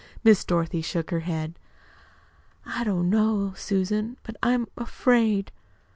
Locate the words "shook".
0.81-1.11